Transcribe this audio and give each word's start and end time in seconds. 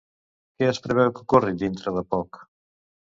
Què 0.61 0.69
es 0.69 0.79
preveu 0.85 1.11
que 1.17 1.21
ocorri 1.25 1.53
dintre 1.65 1.93
de 1.99 2.03
poc? 2.15 2.41